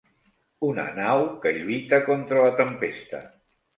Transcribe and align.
Una 0.69 0.85
nau 0.95 1.21
que 1.43 1.53
lluita 1.59 2.01
contra 2.09 2.47
la 2.49 2.59
tempesta. 2.63 3.21